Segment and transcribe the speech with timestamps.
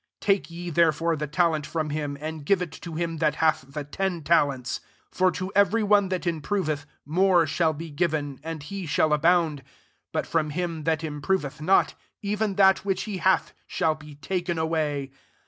[0.19, 3.65] S8 Take ye therefore the talent from him> and give ii to him that hath
[3.71, 4.79] the ten tal ents.
[5.11, 9.61] 29 For to every one that improveth, more shall be given, and be shall abound:
[10.11, 11.93] but from him that improveth not,
[12.23, 15.11] even that which he hath shall be ta: ken away.